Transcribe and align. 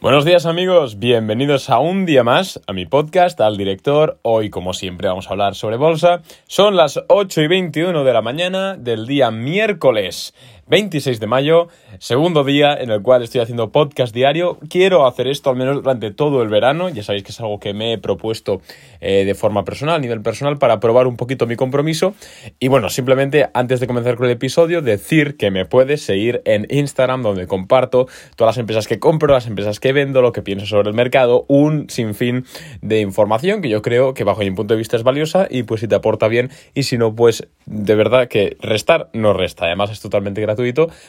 Buenos 0.00 0.24
días 0.24 0.46
amigos, 0.46 1.00
bienvenidos 1.00 1.70
a 1.70 1.80
un 1.80 2.06
día 2.06 2.22
más 2.22 2.60
a 2.68 2.72
mi 2.72 2.86
podcast, 2.86 3.40
al 3.40 3.56
director. 3.56 4.20
Hoy 4.22 4.48
como 4.48 4.72
siempre 4.72 5.08
vamos 5.08 5.26
a 5.26 5.30
hablar 5.30 5.56
sobre 5.56 5.76
bolsa. 5.76 6.22
Son 6.46 6.76
las 6.76 7.00
8 7.08 7.40
y 7.42 7.48
21 7.48 8.04
de 8.04 8.12
la 8.12 8.22
mañana 8.22 8.76
del 8.76 9.08
día 9.08 9.32
miércoles 9.32 10.34
26 10.68 11.18
de 11.18 11.26
mayo, 11.26 11.68
segundo 11.98 12.44
día 12.44 12.74
en 12.74 12.90
el 12.90 13.00
cual 13.00 13.22
estoy 13.22 13.40
haciendo 13.40 13.72
podcast 13.72 14.14
diario. 14.14 14.58
Quiero 14.68 15.06
hacer 15.06 15.26
esto 15.26 15.48
al 15.48 15.56
menos 15.56 15.76
durante 15.76 16.10
todo 16.10 16.42
el 16.42 16.48
verano, 16.50 16.90
ya 16.90 17.02
sabéis 17.02 17.24
que 17.24 17.32
es 17.32 17.40
algo 17.40 17.58
que 17.58 17.72
me 17.72 17.94
he 17.94 17.98
propuesto 17.98 18.60
eh, 19.00 19.24
de 19.24 19.34
forma 19.34 19.64
personal, 19.64 19.96
a 19.96 19.98
nivel 19.98 20.20
personal, 20.20 20.58
para 20.58 20.78
probar 20.78 21.06
un 21.06 21.16
poquito 21.16 21.46
mi 21.46 21.56
compromiso. 21.56 22.14
Y 22.58 22.68
bueno, 22.68 22.90
simplemente 22.90 23.48
antes 23.54 23.80
de 23.80 23.86
comenzar 23.86 24.16
con 24.16 24.26
el 24.26 24.32
episodio, 24.32 24.82
decir 24.82 25.38
que 25.38 25.50
me 25.50 25.64
puedes 25.64 26.02
seguir 26.02 26.42
en 26.44 26.66
Instagram, 26.68 27.22
donde 27.22 27.46
comparto 27.46 28.06
todas 28.36 28.54
las 28.54 28.58
empresas 28.58 28.86
que 28.86 28.98
compro, 28.98 29.32
las 29.32 29.46
empresas 29.46 29.80
que 29.80 29.94
vendo, 29.94 30.20
lo 30.20 30.32
que 30.32 30.42
pienso 30.42 30.66
sobre 30.66 30.90
el 30.90 30.94
mercado, 30.94 31.46
un 31.48 31.88
sinfín 31.88 32.44
de 32.82 33.00
información 33.00 33.62
que 33.62 33.70
yo 33.70 33.80
creo 33.80 34.12
que 34.12 34.24
bajo 34.24 34.40
mi 34.40 34.50
punto 34.50 34.74
de 34.74 34.78
vista 34.78 34.96
es 34.96 35.02
valiosa 35.02 35.46
y 35.50 35.62
pues 35.62 35.80
si 35.80 35.88
te 35.88 35.94
aporta 35.94 36.28
bien 36.28 36.50
y 36.74 36.82
si 36.82 36.98
no, 36.98 37.14
pues 37.14 37.48
de 37.64 37.94
verdad 37.94 38.28
que 38.28 38.58
restar 38.60 39.08
no 39.14 39.32
resta. 39.32 39.64
Además 39.64 39.90
es 39.90 40.00
totalmente 40.00 40.42
gratuito 40.42 40.57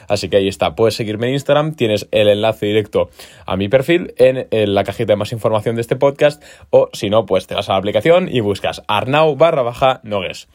así 0.07 0.29
que 0.29 0.37
ahí 0.37 0.47
está, 0.47 0.75
puedes 0.75 0.95
seguirme 0.95 1.27
en 1.27 1.33
Instagram, 1.33 1.75
tienes 1.75 2.07
el 2.11 2.27
enlace 2.27 2.65
directo 2.65 3.09
a 3.45 3.57
mi 3.57 3.69
perfil 3.69 4.13
en, 4.17 4.47
la 4.73 4.83
cajita 4.83 5.13
de 5.13 5.17
más 5.17 5.31
información 5.31 5.75
de 5.75 5.81
este 5.81 5.95
podcast 5.95 6.43
o 6.69 6.89
si 6.93 7.09
no, 7.09 7.25
pues 7.25 7.47
te 7.47 7.55
vas 7.55 7.69
a 7.69 7.73
la 7.73 7.79
aplicación 7.79 8.29
y 8.31 8.39
buscas 8.41 8.81
Arnau 8.87 9.35
barra 9.35 9.61
baja 9.61 9.99
Nogues. 10.03 10.47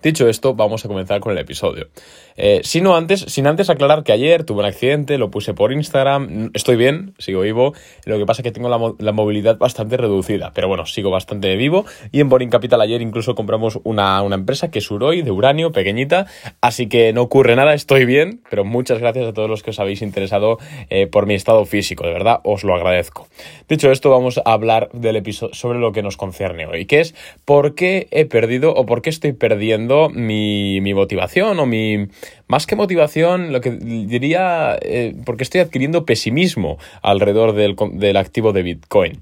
Dicho 0.00 0.28
esto, 0.28 0.54
vamos 0.54 0.84
a 0.84 0.88
comenzar 0.88 1.18
con 1.18 1.32
el 1.32 1.38
episodio. 1.38 1.88
Eh, 2.36 2.60
sino 2.62 2.94
antes, 2.94 3.20
sin 3.22 3.48
antes 3.48 3.68
aclarar 3.68 4.04
que 4.04 4.12
ayer 4.12 4.44
tuve 4.44 4.60
un 4.60 4.66
accidente, 4.66 5.18
lo 5.18 5.28
puse 5.28 5.54
por 5.54 5.72
Instagram, 5.72 6.52
estoy 6.54 6.76
bien, 6.76 7.14
sigo 7.18 7.40
vivo, 7.40 7.74
lo 8.04 8.16
que 8.16 8.24
pasa 8.24 8.42
es 8.42 8.44
que 8.44 8.52
tengo 8.52 8.68
la, 8.68 9.12
movilidad 9.12 9.58
bastante 9.58 9.96
reducida, 9.96 10.52
pero 10.54 10.68
bueno, 10.68 10.86
sigo 10.86 11.10
bastante 11.10 11.56
vivo 11.56 11.84
y 12.12 12.20
en 12.20 12.28
Boring 12.28 12.48
Capital 12.48 12.80
ayer 12.80 13.02
incluso 13.02 13.34
compramos 13.34 13.80
una, 13.82 14.22
empresa 14.32 14.70
que 14.70 14.78
es 14.78 14.88
Uroi, 14.88 15.22
de 15.22 15.32
uranio, 15.32 15.72
pequeñita, 15.72 16.26
así 16.60 16.86
que 16.86 17.12
no 17.12 17.22
ocurre 17.22 17.56
nada, 17.56 17.74
estoy 17.74 18.04
bien, 18.04 18.40
pero 18.48 18.64
muchas 18.64 19.00
gracias 19.00 19.26
a 19.26 19.32
todos 19.32 19.50
los 19.50 19.64
que 19.64 19.70
os 19.70 19.80
habéis 19.80 20.00
interesado 20.02 20.58
eh, 20.90 21.08
por 21.08 21.26
mi 21.26 21.34
estado 21.34 21.64
físico, 21.64 22.06
de 22.06 22.12
verdad 22.12 22.38
os 22.44 22.62
lo 22.62 22.76
agradezco. 22.76 23.26
Dicho 23.68 23.90
esto, 23.90 24.10
vamos 24.10 24.38
a 24.38 24.52
hablar 24.52 24.90
del 24.92 25.16
episodio 25.16 25.54
sobre 25.54 25.80
lo 25.80 25.90
que 25.90 26.04
nos 26.04 26.16
concierne 26.16 26.66
hoy, 26.66 26.86
que 26.86 27.00
es 27.00 27.16
por 27.44 27.74
qué 27.74 28.06
he 28.12 28.26
perdido 28.26 28.72
o 28.74 28.86
por 28.86 29.02
qué 29.02 29.10
estoy 29.10 29.32
perdiendo 29.32 29.87
mi, 30.10 30.80
motivación 30.94 31.58
o 31.58 31.66
mi... 31.66 32.08
Más 32.46 32.66
que 32.66 32.76
motivación, 32.76 33.52
lo 33.52 33.60
que 33.60 33.72
diría, 33.72 34.78
eh, 34.80 35.14
porque 35.26 35.42
estoy 35.42 35.60
adquiriendo 35.60 36.06
pesimismo 36.06 36.78
alrededor 37.02 37.52
del, 37.52 37.76
del 37.92 38.16
activo 38.16 38.52
de 38.52 38.62
Bitcoin. 38.62 39.20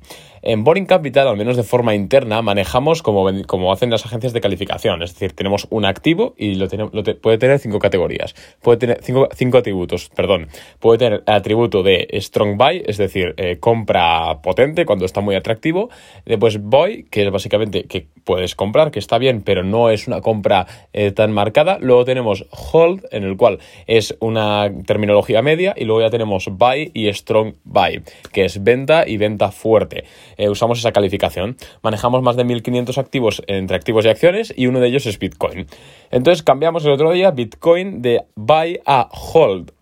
En 0.48 0.62
Boring 0.62 0.86
Capital, 0.86 1.26
al 1.26 1.36
menos 1.36 1.56
de 1.56 1.64
forma 1.64 1.96
interna, 1.96 2.40
manejamos 2.40 3.02
como, 3.02 3.72
hacen 3.72 3.90
las 3.90 4.06
agencias 4.06 4.32
de 4.32 4.40
calificación. 4.40 5.02
Es 5.02 5.12
decir, 5.12 5.32
tenemos 5.32 5.66
un 5.70 5.84
activo 5.84 6.34
y 6.38 6.54
lo, 6.54 6.68
puede 7.20 7.38
tener 7.38 7.58
cinco 7.58 7.80
categorías. 7.80 8.36
Puede 8.62 8.78
tener 8.78 9.00
cinco, 9.02 9.58
atributos, 9.58 10.08
perdón. 10.14 10.46
Puede 10.78 10.98
tener 10.98 11.24
atributo 11.26 11.82
de 11.82 12.06
Strong 12.20 12.58
Buy, 12.58 12.84
es 12.86 12.96
decir, 12.96 13.34
eh, 13.38 13.56
compra 13.58 14.40
potente 14.40 14.86
cuando 14.86 15.04
está 15.04 15.20
muy 15.20 15.34
atractivo. 15.34 15.90
Después 16.24 16.62
Buy, 16.62 17.08
que 17.10 17.24
es 17.26 17.32
básicamente 17.32 17.86
que 17.88 18.06
puedes 18.22 18.54
comprar, 18.54 18.92
que 18.92 19.00
está 19.00 19.18
bien, 19.18 19.42
pero 19.42 19.64
no 19.64 19.90
es 19.90 20.06
una 20.06 20.20
compra 20.20 20.68
eh, 20.92 21.10
tan 21.10 21.32
marcada. 21.32 21.78
Luego 21.80 22.04
tenemos 22.04 22.46
Hold, 22.72 23.04
en 23.10 23.24
el 23.24 23.36
cual 23.36 23.58
es 23.88 24.16
una 24.20 24.70
terminología 24.86 25.42
media. 25.42 25.74
Y 25.76 25.86
luego 25.86 26.02
ya 26.02 26.10
tenemos 26.10 26.46
Buy 26.52 26.92
y 26.94 27.12
Strong 27.12 27.54
Buy, 27.64 28.04
que 28.32 28.44
es 28.44 28.62
venta 28.62 29.08
y 29.08 29.16
venta 29.16 29.50
fuerte. 29.50 30.04
Eh, 30.36 30.48
usamos 30.48 30.78
esa 30.78 30.92
calificación. 30.92 31.56
Manejamos 31.82 32.22
más 32.22 32.36
de 32.36 32.44
1.500 32.44 32.98
activos 32.98 33.42
entre 33.46 33.76
activos 33.76 34.04
y 34.04 34.08
acciones 34.08 34.52
y 34.56 34.66
uno 34.66 34.80
de 34.80 34.88
ellos 34.88 35.06
es 35.06 35.18
Bitcoin. 35.18 35.66
Entonces 36.10 36.42
cambiamos 36.42 36.84
el 36.84 36.92
otro 36.92 37.12
día 37.12 37.30
Bitcoin 37.30 38.02
de 38.02 38.24
buy 38.34 38.80
a 38.86 39.08
hold. 39.10 39.72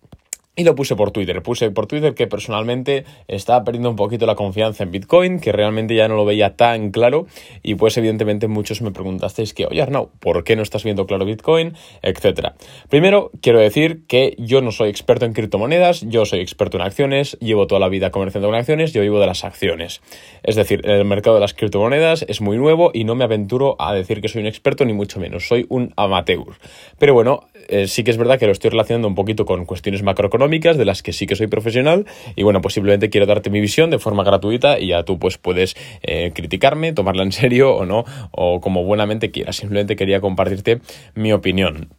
Y 0.57 0.63
lo 0.63 0.73
puse 0.73 0.95
por 0.95 1.11
Twitter. 1.11 1.41
Puse 1.43 1.69
por 1.71 1.85
Twitter 1.85 2.13
que 2.13 2.27
personalmente 2.27 3.03
estaba 3.27 3.65
perdiendo 3.65 3.89
un 3.89 3.97
poquito 3.97 4.25
la 4.25 4.35
confianza 4.35 4.83
en 4.83 4.91
Bitcoin, 4.91 5.39
que 5.39 5.51
realmente 5.51 5.95
ya 5.95 6.07
no 6.07 6.15
lo 6.15 6.23
veía 6.23 6.55
tan 6.55 6.91
claro. 6.91 7.27
Y 7.61 7.75
pues 7.75 7.97
evidentemente 7.97 8.47
muchos 8.47 8.81
me 8.81 8.91
preguntasteis 8.91 9.53
que, 9.53 9.65
oye 9.65 9.81
Arnau, 9.81 10.11
¿por 10.19 10.45
qué 10.45 10.55
no 10.55 10.61
estás 10.61 10.83
viendo 10.85 11.05
claro 11.07 11.25
Bitcoin? 11.25 11.73
Etcétera. 12.01 12.55
Primero, 12.89 13.31
quiero 13.41 13.59
decir 13.59 14.05
que 14.07 14.35
yo 14.37 14.61
no 14.61 14.71
soy 14.71 14.89
experto 14.89 15.25
en 15.25 15.33
criptomonedas, 15.33 16.01
yo 16.07 16.25
soy 16.25 16.39
experto 16.39 16.77
en 16.77 16.83
acciones, 16.83 17.37
llevo 17.41 17.67
toda 17.67 17.79
la 17.81 17.89
vida 17.89 18.11
comerciando 18.11 18.47
con 18.47 18.55
acciones, 18.55 18.93
yo 18.93 19.01
vivo 19.01 19.19
de 19.19 19.27
las 19.27 19.43
acciones. 19.43 20.01
Es 20.43 20.55
decir, 20.55 20.81
el 20.85 21.03
mercado 21.03 21.35
de 21.35 21.41
las 21.41 21.53
criptomonedas 21.53 22.23
es 22.29 22.39
muy 22.39 22.57
nuevo 22.57 22.91
y 22.93 23.03
no 23.03 23.15
me 23.15 23.25
aventuro 23.25 23.75
a 23.77 23.93
decir 23.93 24.21
que 24.21 24.29
soy 24.29 24.41
un 24.41 24.47
experto, 24.47 24.85
ni 24.85 24.93
mucho 24.93 25.19
menos. 25.19 25.47
Soy 25.47 25.65
un 25.67 25.93
amateur. 25.97 26.55
Pero 26.97 27.13
bueno, 27.13 27.41
eh, 27.69 27.87
sí 27.87 28.03
que 28.03 28.11
es 28.11 28.17
verdad 28.17 28.39
que 28.39 28.45
lo 28.45 28.51
estoy 28.51 28.69
relacionando 28.69 29.07
un 29.07 29.15
poquito 29.15 29.45
con 29.45 29.65
cuestiones 29.65 30.03
macroeconómicas 30.03 30.77
de 30.77 30.85
las 30.85 31.03
que 31.03 31.13
sí 31.13 31.27
que 31.27 31.35
soy 31.35 31.47
profesional 31.47 32.05
y 32.35 32.43
bueno, 32.43 32.61
pues 32.61 32.73
simplemente 32.73 33.09
quiero 33.09 33.25
darte 33.25 33.49
mi 33.49 33.59
visión 33.59 33.89
de 33.89 33.99
forma 33.99 34.23
gratuita 34.23 34.79
y 34.79 34.87
ya 34.87 35.03
tú 35.03 35.19
pues 35.19 35.37
puedes 35.37 35.75
eh, 36.03 36.31
criticarme, 36.33 36.93
tomarla 36.93 37.23
en 37.23 37.31
serio 37.31 37.75
o 37.75 37.85
no, 37.85 38.05
o 38.31 38.61
como 38.61 38.83
buenamente 38.83 39.31
quieras. 39.31 39.57
Simplemente 39.57 39.95
quería 39.95 40.21
compartirte 40.21 40.81
mi 41.15 41.31
opinión. 41.31 41.89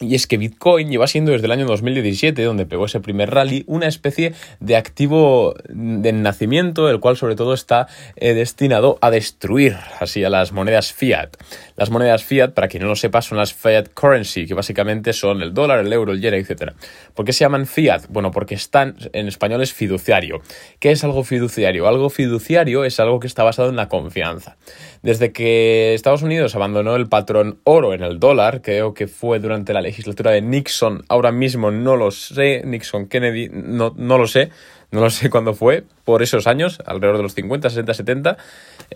Y 0.00 0.16
es 0.16 0.26
que 0.26 0.38
Bitcoin 0.38 0.90
lleva 0.90 1.06
siendo 1.06 1.30
desde 1.30 1.46
el 1.46 1.52
año 1.52 1.66
2017, 1.66 2.42
donde 2.42 2.66
pegó 2.66 2.86
ese 2.86 2.98
primer 2.98 3.30
rally, 3.30 3.62
una 3.68 3.86
especie 3.86 4.34
de 4.58 4.74
activo 4.74 5.54
de 5.68 6.12
nacimiento, 6.12 6.90
el 6.90 6.98
cual 6.98 7.16
sobre 7.16 7.36
todo 7.36 7.54
está 7.54 7.86
eh, 8.16 8.34
destinado 8.34 8.98
a 9.00 9.12
destruir 9.12 9.76
así 10.00 10.24
a 10.24 10.30
las 10.30 10.50
monedas 10.50 10.92
fiat. 10.92 11.36
Las 11.76 11.90
monedas 11.90 12.24
fiat, 12.24 12.54
para 12.54 12.66
quien 12.66 12.82
no 12.82 12.88
lo 12.88 12.96
sepa, 12.96 13.22
son 13.22 13.38
las 13.38 13.54
fiat 13.54 13.88
currency, 13.94 14.46
que 14.46 14.54
básicamente 14.54 15.12
son 15.12 15.42
el 15.42 15.54
dólar, 15.54 15.78
el 15.78 15.92
euro, 15.92 16.10
el 16.10 16.20
yen, 16.20 16.34
etc. 16.34 16.72
¿Por 17.14 17.24
qué 17.24 17.32
se 17.32 17.44
llaman 17.44 17.66
fiat? 17.66 18.06
Bueno, 18.08 18.32
porque 18.32 18.56
están, 18.56 18.96
en 19.12 19.28
español 19.28 19.62
es 19.62 19.72
fiduciario. 19.72 20.42
¿Qué 20.80 20.90
es 20.90 21.04
algo 21.04 21.22
fiduciario? 21.22 21.86
Algo 21.86 22.10
fiduciario 22.10 22.84
es 22.84 22.98
algo 22.98 23.20
que 23.20 23.28
está 23.28 23.44
basado 23.44 23.68
en 23.68 23.76
la 23.76 23.88
confianza. 23.88 24.56
Desde 25.02 25.32
que 25.32 25.94
Estados 25.94 26.22
Unidos 26.22 26.56
abandonó 26.56 26.96
el 26.96 27.08
patrón 27.08 27.60
oro 27.62 27.94
en 27.94 28.02
el 28.02 28.18
dólar, 28.18 28.62
creo 28.62 28.94
que 28.94 29.06
fue 29.06 29.38
durante 29.38 29.72
la 29.72 29.83
legislatura 29.84 30.32
de 30.32 30.42
Nixon, 30.42 31.04
ahora 31.08 31.30
mismo 31.30 31.70
no 31.70 31.96
lo 31.96 32.10
sé, 32.10 32.62
Nixon, 32.64 33.06
Kennedy, 33.06 33.48
no, 33.52 33.94
no 33.96 34.18
lo 34.18 34.26
sé, 34.26 34.50
no 34.90 35.00
lo 35.00 35.10
sé 35.10 35.30
cuándo 35.34 35.54
fue, 35.54 35.84
por 36.04 36.22
esos 36.22 36.46
años, 36.46 36.80
alrededor 36.86 37.16
de 37.16 37.22
los 37.22 37.34
50, 37.34 37.70
60, 37.70 37.94
70. 37.94 38.36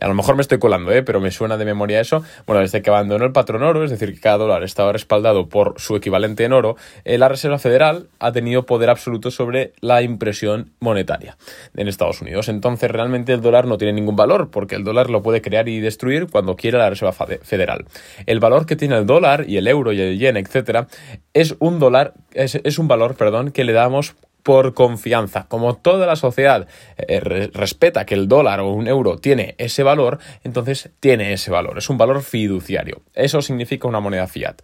A 0.01 0.09
lo 0.09 0.15
mejor 0.15 0.37
me 0.37 0.43
estoy 0.43 0.59
colando, 0.59 0.93
¿eh? 0.93 1.03
pero 1.03 1.21
me 1.21 1.31
suena 1.31 1.57
de 1.57 1.65
memoria 1.65 2.01
eso. 2.01 2.23
Bueno, 2.47 2.61
desde 2.61 2.83
que 2.83 2.91
abandonó 2.91 3.25
el 3.25 3.33
patrón 3.33 3.63
oro, 3.63 3.85
es 3.85 3.91
decir, 3.91 4.13
que 4.15 4.21
cada 4.21 4.39
dólar 4.39 4.63
estaba 4.63 4.93
respaldado 4.93 5.49
por 5.49 5.75
su 5.79 5.97
equivalente 5.97 6.45
en 6.45 6.53
oro, 6.53 6.77
eh, 7.05 7.19
la 7.19 7.29
Reserva 7.29 7.59
Federal 7.59 8.09
ha 8.19 8.33
tenido 8.33 8.67
poder 8.67 8.91
absoluto 8.91 9.31
sobre 9.31 9.73
la 9.81 10.03
impresión 10.03 10.73
monetaria 10.81 11.37
en 11.75 11.89
Estados 11.89 12.21
Unidos. 12.21 12.49
Entonces, 12.49 12.91
realmente 12.91 13.33
el 13.33 13.41
dólar 13.41 13.67
no 13.67 13.79
tiene 13.79 13.95
ningún 13.95 14.17
valor, 14.17 14.51
porque 14.51 14.75
el 14.75 14.85
dólar 14.85 15.11
lo 15.11 15.23
puede 15.23 15.41
crear 15.41 15.69
y 15.69 15.81
destruir 15.81 16.29
cuando 16.31 16.57
quiera 16.57 16.79
la 16.79 16.91
Reserva 16.91 17.13
Federal. 17.13 17.87
El 18.27 18.41
valor 18.41 18.67
que 18.67 18.77
tiene 18.77 18.97
el 18.97 19.07
dólar 19.07 19.45
y 19.49 19.57
el 19.57 19.67
euro 19.67 19.93
y 19.93 20.01
el 20.01 20.19
yen, 20.19 20.37
etcétera, 20.37 20.89
es 21.33 21.57
un 21.59 21.79
dólar, 21.79 22.15
es, 22.33 22.61
es 22.63 22.79
un 22.79 22.89
valor, 22.89 23.17
perdón, 23.17 23.51
que 23.51 23.65
le 23.65 23.73
damos 23.73 24.15
por 24.49 24.73
confianza. 24.73 25.45
Como 25.47 25.77
toda 25.77 26.07
la 26.07 26.17
sociedad 26.17 26.69
eh, 26.97 27.51
respeta 27.53 28.07
que 28.07 28.15
el 28.15 28.29
dólar 28.29 28.61
o 28.61 28.73
un 28.73 28.89
euro 28.89 29.19
tiene 29.19 29.55
ese 29.59 29.83
valor, 29.83 30.21
entonces 30.43 30.89
tiene 31.01 31.35
ese 31.35 31.51
valor. 31.51 31.77
Es 31.77 31.91
un 31.91 31.99
valor 31.99 32.23
fiduciario. 32.23 33.03
Eso 33.13 33.43
significa 33.43 33.89
una 33.89 34.01
moneda 34.01 34.27
fiat. 34.27 34.63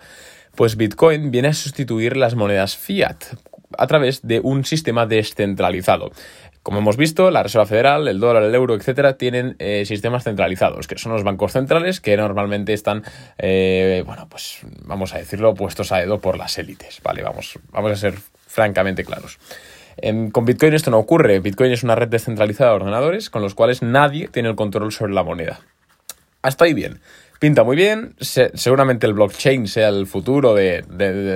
Pues 0.55 0.79
Bitcoin 0.79 1.31
viene 1.31 1.49
a 1.49 1.53
sustituir 1.53 2.17
las 2.17 2.35
monedas 2.35 2.79
fiat 2.79 3.25
a 3.77 3.87
través 3.87 4.23
de 4.23 4.41
un 4.41 4.65
sistema 4.65 5.05
descentralizado. 5.05 6.13
Como 6.63 6.79
hemos 6.79 6.97
visto, 6.97 7.31
la 7.31 7.43
Reserva 7.43 7.67
Federal, 7.67 8.09
el 8.09 8.21
dólar, 8.21 8.45
el 8.45 8.55
euro, 8.55 8.75
etcétera, 8.75 9.19
tienen 9.19 9.55
eh, 9.59 9.85
sistemas 9.85 10.25
centralizados, 10.25 10.87
que 10.87 10.97
son 10.97 11.13
los 11.13 11.25
bancos 11.25 11.53
centrales 11.53 12.01
que 12.01 12.17
normalmente 12.17 12.73
están, 12.73 13.03
eh, 13.37 14.03
bueno, 14.07 14.31
pues 14.31 14.61
vamos 14.87 15.13
a 15.13 15.19
decirlo, 15.19 15.53
puestos 15.53 15.93
a 15.93 15.99
dedo 15.99 16.21
por 16.21 16.39
las 16.39 16.57
élites, 16.57 17.03
¿vale? 17.03 17.23
Vamos, 17.23 17.59
vamos 17.71 17.93
a 17.93 17.97
ser 17.97 18.15
francamente 18.47 19.05
claros 19.05 19.39
con 20.33 20.45
Bitcoin 20.45 20.75
esto 20.75 20.91
no 20.91 20.99
ocurre. 20.99 21.41
Bitcoin 21.41 21.73
es 21.73 21.83
una 21.83 21.95
red 21.95 22.09
descentralizada 22.09 22.71
de 22.71 22.77
ordenadores 22.77 23.31
con 23.31 23.43
los 23.43 23.55
cuales 23.55 23.83
nadie 23.83 24.29
tiene 24.29 24.49
el 24.49 24.57
control 24.57 24.93
sobre 24.93 25.13
la 25.15 25.23
moneda. 25.23 25.61
Hasta 26.43 26.67
ahí 26.67 26.75
bien. 26.75 27.01
Pinta 27.45 27.63
muy 27.63 27.77
bien. 27.77 28.15
seguramente 28.21 29.07
el 29.07 29.13
blockchain 29.13 29.69
sea 29.69 29.91
el 29.91 30.07
futuro 30.07 30.55
de, 30.55 30.83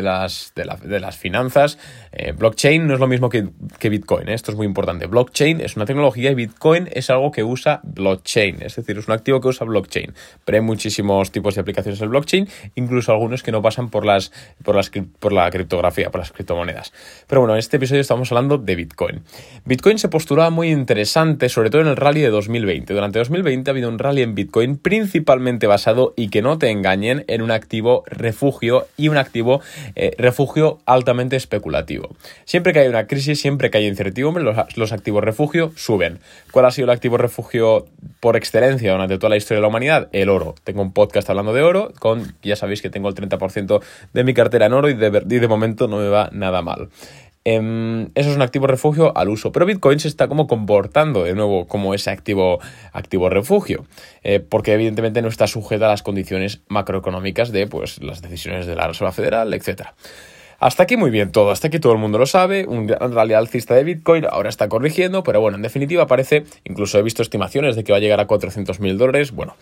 las, 0.02 0.54
de, 0.54 1.00
las, 1.00 1.16
finanzas. 1.18 1.76
Eh, 2.12 2.32
blockchain 2.32 2.86
no 2.86 2.94
es 2.94 3.00
lo 3.00 3.06
mismo 3.06 3.28
que, 3.28 3.46
Bitcoin, 3.90 4.30
¿eh? 4.30 4.32
esto 4.32 4.50
es 4.50 4.56
muy 4.56 4.66
importante. 4.66 5.06
Blockchain 5.06 5.60
es 5.60 5.76
una 5.76 5.84
tecnología 5.84 6.30
y 6.30 6.34
Bitcoin 6.34 6.88
es 6.90 7.10
algo 7.10 7.30
que 7.30 7.44
usa 7.44 7.80
blockchain, 7.82 8.62
es 8.62 8.76
decir, 8.76 8.96
es 8.96 9.06
un 9.06 9.12
activo 9.12 9.38
que 9.42 9.48
usa 9.48 9.66
blockchain. 9.66 10.14
Pero 10.46 10.56
hay 10.56 10.62
muchísimos 10.62 11.30
tipos 11.30 11.54
de 11.56 11.60
aplicaciones 11.60 12.00
del 12.00 12.08
blockchain, 12.08 12.48
incluso 12.74 13.12
algunos 13.12 13.42
que 13.42 13.52
no 13.52 13.60
pasan 13.60 13.90
por, 13.90 14.06
las, 14.06 14.32
por, 14.64 14.76
las, 14.76 14.90
por 15.18 15.34
la 15.34 15.50
criptografía, 15.50 16.10
por 16.10 16.20
las 16.20 16.32
criptomonedas. 16.32 16.94
Pero 17.26 17.42
bueno, 17.42 17.52
en 17.52 17.58
este 17.58 17.76
episodio 17.76 18.00
estamos 18.00 18.32
hablando 18.32 18.56
de 18.56 18.74
Bitcoin. 18.76 19.24
Bitcoin 19.66 19.98
se 19.98 20.08
posturaba 20.08 20.48
muy 20.48 20.70
interesante, 20.70 21.50
sobre 21.50 21.68
todo 21.68 21.82
en 21.82 21.88
el 21.88 21.96
rally 21.96 22.22
de 22.22 22.30
2020. 22.30 22.94
Durante 22.94 23.18
2020 23.18 23.70
ha 23.70 23.72
habido 23.72 23.90
un 23.90 23.98
rally 23.98 24.22
en 24.22 24.34
Bitcoin 24.34 24.78
principalmente 24.78 25.66
basado, 25.66 25.97
y 26.16 26.28
que 26.28 26.42
no 26.42 26.58
te 26.58 26.70
engañen, 26.70 27.24
en 27.28 27.42
un 27.42 27.50
activo 27.50 28.02
refugio 28.06 28.86
y 28.96 29.08
un 29.08 29.16
activo 29.16 29.60
eh, 29.96 30.14
refugio 30.18 30.78
altamente 30.86 31.36
especulativo. 31.36 32.08
Siempre 32.44 32.72
que 32.72 32.80
hay 32.80 32.88
una 32.88 33.06
crisis, 33.06 33.40
siempre 33.40 33.70
que 33.70 33.78
hay 33.78 33.86
incertidumbre, 33.86 34.44
los, 34.44 34.92
activos 34.92 35.24
refugio 35.24 35.72
suben. 35.76 36.18
¿Cuál 36.50 36.66
ha 36.66 36.70
sido 36.70 36.84
el 36.86 36.90
activo 36.90 37.16
refugio 37.16 37.86
por 38.20 38.36
excelencia 38.36 38.92
durante 38.92 39.18
toda 39.18 39.30
la 39.30 39.36
historia 39.36 39.58
de 39.58 39.62
la 39.62 39.68
humanidad? 39.68 40.08
El 40.12 40.28
oro. 40.28 40.54
Tengo 40.64 40.82
un 40.82 40.92
podcast 40.92 41.28
hablando 41.30 41.52
de 41.52 41.62
oro, 41.62 41.92
con 41.98 42.34
ya 42.42 42.56
sabéis 42.56 42.82
que 42.82 42.90
tengo 42.90 43.08
el 43.08 43.14
30% 43.14 43.82
de 44.12 44.24
mi 44.24 44.34
cartera 44.34 44.66
en 44.66 44.72
oro 44.72 44.88
y 44.88 44.94
de, 44.94 45.22
y 45.28 45.38
de 45.38 45.48
momento 45.48 45.88
no 45.88 45.98
me 45.98 46.08
va 46.08 46.30
nada 46.32 46.62
mal. 46.62 46.88
Em, 47.50 48.10
eso 48.14 48.28
es 48.28 48.36
un 48.36 48.42
activo 48.42 48.66
refugio 48.66 49.16
al 49.16 49.30
uso. 49.30 49.52
Pero 49.52 49.64
Bitcoin 49.64 49.98
se 49.98 50.08
está 50.08 50.28
como 50.28 50.46
comportando 50.46 51.24
de 51.24 51.34
nuevo 51.34 51.66
como 51.66 51.94
ese 51.94 52.10
activo, 52.10 52.60
activo 52.92 53.30
refugio. 53.30 53.86
Eh, 54.22 54.38
porque 54.40 54.74
evidentemente 54.74 55.22
no 55.22 55.28
está 55.28 55.46
sujeta 55.46 55.86
a 55.86 55.88
las 55.88 56.02
condiciones 56.02 56.60
macroeconómicas 56.68 57.50
de 57.50 57.66
pues, 57.66 58.02
las 58.02 58.20
decisiones 58.20 58.66
de 58.66 58.76
la 58.76 58.86
Reserva 58.86 59.12
Federal, 59.12 59.54
etc. 59.54 59.88
Hasta 60.58 60.82
aquí 60.82 60.98
muy 60.98 61.10
bien 61.10 61.32
todo, 61.32 61.50
hasta 61.50 61.68
aquí 61.68 61.78
todo 61.78 61.94
el 61.94 61.98
mundo 61.98 62.18
lo 62.18 62.26
sabe, 62.26 62.66
un 62.66 62.88
rally 62.88 63.32
alcista 63.32 63.74
de 63.74 63.84
Bitcoin 63.84 64.26
ahora 64.28 64.50
está 64.50 64.68
corrigiendo, 64.68 65.22
pero 65.22 65.40
bueno, 65.40 65.56
en 65.56 65.62
definitiva 65.62 66.06
parece, 66.06 66.44
incluso 66.64 66.98
he 66.98 67.02
visto 67.02 67.22
estimaciones 67.22 67.76
de 67.76 67.84
que 67.84 67.92
va 67.92 67.98
a 67.98 68.00
llegar 68.00 68.18
a 68.18 68.26
400 68.26 68.80
mil 68.80 68.98
dólares, 68.98 69.30
bueno, 69.30 69.54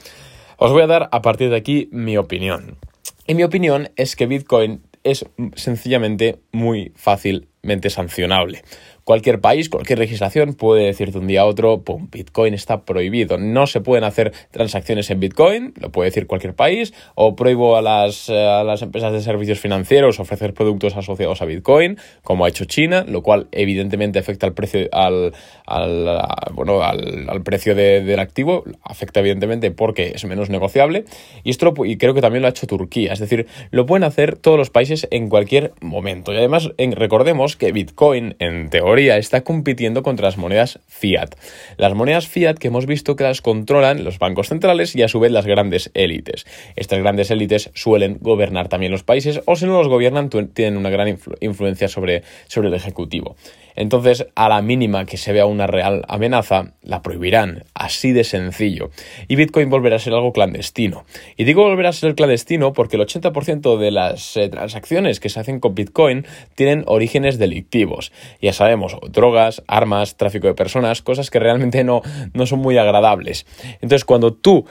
os 0.57 0.73
voy 0.73 0.83
a 0.83 0.87
dar 0.87 1.11
a 1.13 1.21
partir 1.21 1.51
de 1.51 1.57
aquí 1.57 1.91
mi 1.93 2.17
opinión. 2.17 2.79
Y 3.27 3.35
mi 3.35 3.45
opinión 3.45 3.91
es 3.97 4.17
que 4.17 4.25
Bitcoin 4.25 4.81
es 5.05 5.27
sencillamente 5.55 6.39
muy 6.51 6.93
fácilmente 6.97 7.56
sancionable. 7.91 8.63
Cualquier 9.07 9.41
país, 9.41 9.69
cualquier 9.69 10.01
legislación 10.01 10.55
puede 10.55 10.87
decirte 10.87 11.19
un 11.19 11.29
día 11.29 11.43
a 11.43 11.45
otro, 11.45 11.83
pum, 11.83 12.09
Bitcoin 12.11 12.55
está 12.55 12.85
prohibido. 12.85 13.39
No 13.39 13.69
se 13.69 13.81
pueden 13.81 14.03
hacer 14.03 14.33
transacciones 14.51 15.09
en 15.11 15.21
Bitcoin, 15.21 15.75
lo 15.81 15.93
puede 15.93 16.11
decir 16.11 16.27
cualquier 16.27 16.55
país, 16.55 16.93
o 17.15 17.37
prohíbo 17.37 17.77
a 17.77 17.83
las, 17.83 18.29
a 18.31 18.65
las 18.65 18.83
empresas 18.83 19.13
de 19.13 19.21
servicios 19.21 19.61
financieros 19.61 20.19
ofrecer 20.19 20.55
productos 20.55 20.97
asociados 20.97 21.41
a 21.41 21.45
Bitcoin, 21.45 21.99
como 22.25 22.47
ha 22.47 22.49
hecho 22.49 22.65
China, 22.65 23.05
lo 23.07 23.23
cual 23.23 23.47
evidentemente 23.53 24.19
afecta 24.19 24.45
al 24.45 24.55
precio, 24.55 24.89
al, 24.91 25.33
al 25.67 26.53
bueno, 26.53 26.83
al, 26.83 27.45
precio 27.45 27.77
del 27.77 28.19
activo, 28.19 28.65
afecta 28.83 29.21
evidentemente 29.21 29.71
porque 29.71 30.15
es 30.17 30.25
menos 30.25 30.51
negociable, 30.51 31.05
y 31.45 31.51
esto 31.51 31.73
y 31.85 31.97
creo 31.97 32.13
que 32.13 32.23
también 32.23 32.43
lo 32.43 32.49
ha 32.49 32.51
hecho 32.51 32.67
Turquía, 32.67 33.13
es 33.13 33.21
decir, 33.21 33.47
lo 33.71 33.87
pueden 33.87 34.03
hacer 34.03 34.37
todos 34.37 34.59
los 34.59 34.71
países 34.71 35.07
en 35.13 35.29
cualquier 35.29 35.75
momento. 35.81 36.33
Y 36.33 36.39
además, 36.39 36.73
recordemos 36.77 37.55
que 37.55 37.71
Bitcoin, 37.71 38.35
en 38.41 38.69
teoría, 38.69 38.96
está 38.97 39.43
compitiendo 39.43 40.03
contra 40.03 40.27
las 40.27 40.39
monedas 40.39 40.81
fiat. 40.87 41.35
Las 41.77 41.95
monedas 41.95 42.27
fiat 42.27 42.59
que 42.59 42.69
hemos 42.69 42.87
visto 42.87 43.15
que 43.15 43.25
las 43.25 43.43
controlan 43.43 44.05
los 44.05 44.19
bancos 44.19 44.49
centrales 44.49 44.97
y 44.97 45.03
a 45.03 45.09
su 45.09 45.21
vez 45.21 45.31
las 45.33 45.47
grandes 45.47 45.91
élites. 45.95 46.47
Estas 46.77 46.99
grandes 47.01 47.31
élites 47.31 47.71
suelen 47.75 48.19
gobernar 48.21 48.69
también 48.69 48.93
los 48.93 49.03
países 49.03 49.41
o 49.45 49.57
si 49.57 49.67
no 49.67 49.79
los 49.79 49.89
gobiernan 49.89 50.31
tienen 50.31 50.79
una 50.79 50.91
gran 50.91 51.19
influencia 51.41 51.89
sobre, 51.89 52.23
sobre 52.49 52.69
el 52.69 52.75
ejecutivo. 52.75 53.37
Entonces, 53.77 54.27
a 54.35 54.49
la 54.49 54.63
mínima 54.63 55.05
que 55.05 55.19
se 55.19 55.33
vea 55.33 55.45
una 55.45 55.67
real 55.67 56.03
amenaza, 56.09 56.73
la 56.83 57.03
prohibirán, 57.03 57.65
así 57.75 58.13
de 58.13 58.25
sencillo. 58.25 58.91
Y 59.29 59.37
Bitcoin 59.37 59.69
volverá 59.69 59.97
a 59.97 59.99
ser 59.99 60.15
algo 60.15 60.33
clandestino. 60.33 61.05
Y 61.37 61.45
digo 61.45 61.63
volverá 61.63 61.91
a 61.91 61.93
ser 61.93 62.15
clandestino 62.15 62.73
porque 62.73 62.97
el 62.97 63.03
80% 63.03 63.77
de 63.77 63.91
las 63.91 64.37
eh, 64.39 64.49
transacciones 64.49 65.21
que 65.21 65.29
se 65.29 65.41
hacen 65.41 65.61
con 65.61 65.75
Bitcoin 65.75 66.25
tienen 66.55 66.85
orígenes 66.87 67.39
delictivos. 67.39 68.13
Ya 68.41 68.55
sabemos, 68.55 68.86
drogas, 69.11 69.63
armas, 69.67 70.17
tráfico 70.17 70.47
de 70.47 70.55
personas, 70.55 71.03
cosas 71.03 71.31
que 71.31 71.39
realmente 71.39 71.85
no, 71.85 72.03
no 72.35 72.47
son 72.47 72.61
muy 72.61 72.79
agradables. 72.79 73.47
Entonces, 73.75 74.05
cuando 74.05 74.33
tú, 74.33 74.67